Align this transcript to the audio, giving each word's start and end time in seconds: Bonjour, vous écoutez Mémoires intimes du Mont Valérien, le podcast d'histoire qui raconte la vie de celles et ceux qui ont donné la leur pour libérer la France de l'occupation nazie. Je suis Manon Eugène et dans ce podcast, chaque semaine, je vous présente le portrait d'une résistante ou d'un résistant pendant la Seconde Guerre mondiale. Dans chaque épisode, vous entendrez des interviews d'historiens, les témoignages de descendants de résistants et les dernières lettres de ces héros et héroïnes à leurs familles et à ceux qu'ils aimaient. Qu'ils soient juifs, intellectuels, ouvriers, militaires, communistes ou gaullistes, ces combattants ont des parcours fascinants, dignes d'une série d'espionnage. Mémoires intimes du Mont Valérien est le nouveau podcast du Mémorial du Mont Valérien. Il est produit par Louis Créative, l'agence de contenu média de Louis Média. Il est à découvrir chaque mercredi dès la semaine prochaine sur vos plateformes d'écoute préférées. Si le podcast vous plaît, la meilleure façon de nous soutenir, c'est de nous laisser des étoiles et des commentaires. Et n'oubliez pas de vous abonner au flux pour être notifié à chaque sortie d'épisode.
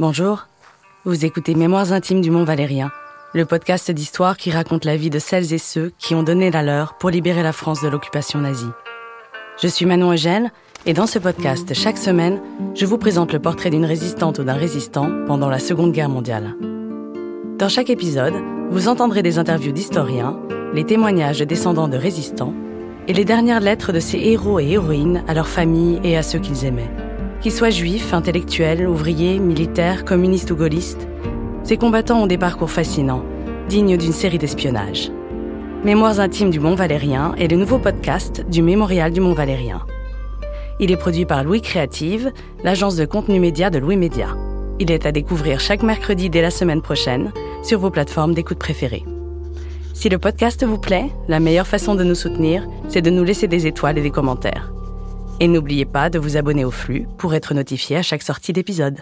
Bonjour, 0.00 0.48
vous 1.04 1.24
écoutez 1.24 1.54
Mémoires 1.54 1.92
intimes 1.92 2.20
du 2.20 2.32
Mont 2.32 2.42
Valérien, 2.42 2.90
le 3.32 3.44
podcast 3.44 3.92
d'histoire 3.92 4.36
qui 4.36 4.50
raconte 4.50 4.84
la 4.84 4.96
vie 4.96 5.08
de 5.08 5.20
celles 5.20 5.52
et 5.52 5.58
ceux 5.58 5.92
qui 6.00 6.16
ont 6.16 6.24
donné 6.24 6.50
la 6.50 6.64
leur 6.64 6.94
pour 6.94 7.10
libérer 7.10 7.44
la 7.44 7.52
France 7.52 7.80
de 7.80 7.86
l'occupation 7.86 8.40
nazie. 8.40 8.66
Je 9.62 9.68
suis 9.68 9.86
Manon 9.86 10.10
Eugène 10.10 10.50
et 10.84 10.94
dans 10.94 11.06
ce 11.06 11.20
podcast, 11.20 11.74
chaque 11.74 11.96
semaine, 11.96 12.40
je 12.74 12.86
vous 12.86 12.98
présente 12.98 13.32
le 13.32 13.38
portrait 13.38 13.70
d'une 13.70 13.84
résistante 13.84 14.40
ou 14.40 14.42
d'un 14.42 14.54
résistant 14.54 15.12
pendant 15.28 15.48
la 15.48 15.60
Seconde 15.60 15.92
Guerre 15.92 16.08
mondiale. 16.08 16.56
Dans 17.56 17.68
chaque 17.68 17.88
épisode, 17.88 18.34
vous 18.70 18.88
entendrez 18.88 19.22
des 19.22 19.38
interviews 19.38 19.70
d'historiens, 19.70 20.36
les 20.72 20.84
témoignages 20.84 21.38
de 21.38 21.44
descendants 21.44 21.86
de 21.86 21.96
résistants 21.96 22.54
et 23.06 23.12
les 23.12 23.24
dernières 23.24 23.60
lettres 23.60 23.92
de 23.92 24.00
ces 24.00 24.18
héros 24.18 24.58
et 24.58 24.70
héroïnes 24.70 25.22
à 25.28 25.34
leurs 25.34 25.46
familles 25.46 26.00
et 26.02 26.16
à 26.16 26.24
ceux 26.24 26.40
qu'ils 26.40 26.64
aimaient. 26.64 26.90
Qu'ils 27.44 27.52
soient 27.52 27.68
juifs, 27.68 28.14
intellectuels, 28.14 28.88
ouvriers, 28.88 29.38
militaires, 29.38 30.06
communistes 30.06 30.50
ou 30.50 30.56
gaullistes, 30.56 31.06
ces 31.62 31.76
combattants 31.76 32.22
ont 32.22 32.26
des 32.26 32.38
parcours 32.38 32.70
fascinants, 32.70 33.22
dignes 33.68 33.98
d'une 33.98 34.14
série 34.14 34.38
d'espionnage. 34.38 35.12
Mémoires 35.84 36.20
intimes 36.20 36.48
du 36.48 36.58
Mont 36.58 36.74
Valérien 36.74 37.34
est 37.36 37.48
le 37.48 37.58
nouveau 37.58 37.78
podcast 37.78 38.46
du 38.48 38.62
Mémorial 38.62 39.12
du 39.12 39.20
Mont 39.20 39.34
Valérien. 39.34 39.84
Il 40.80 40.90
est 40.90 40.96
produit 40.96 41.26
par 41.26 41.44
Louis 41.44 41.60
Créative, 41.60 42.32
l'agence 42.62 42.96
de 42.96 43.04
contenu 43.04 43.38
média 43.40 43.68
de 43.68 43.78
Louis 43.78 43.98
Média. 43.98 44.28
Il 44.80 44.90
est 44.90 45.04
à 45.04 45.12
découvrir 45.12 45.60
chaque 45.60 45.82
mercredi 45.82 46.30
dès 46.30 46.40
la 46.40 46.50
semaine 46.50 46.80
prochaine 46.80 47.30
sur 47.62 47.78
vos 47.78 47.90
plateformes 47.90 48.32
d'écoute 48.32 48.58
préférées. 48.58 49.04
Si 49.92 50.08
le 50.08 50.16
podcast 50.16 50.64
vous 50.64 50.78
plaît, 50.78 51.10
la 51.28 51.40
meilleure 51.40 51.66
façon 51.66 51.94
de 51.94 52.04
nous 52.04 52.14
soutenir, 52.14 52.66
c'est 52.88 53.02
de 53.02 53.10
nous 53.10 53.22
laisser 53.22 53.48
des 53.48 53.66
étoiles 53.66 53.98
et 53.98 54.02
des 54.02 54.10
commentaires. 54.10 54.73
Et 55.40 55.48
n'oubliez 55.48 55.84
pas 55.84 56.10
de 56.10 56.18
vous 56.18 56.36
abonner 56.36 56.64
au 56.64 56.70
flux 56.70 57.06
pour 57.18 57.34
être 57.34 57.54
notifié 57.54 57.96
à 57.96 58.02
chaque 58.02 58.22
sortie 58.22 58.52
d'épisode. 58.52 59.00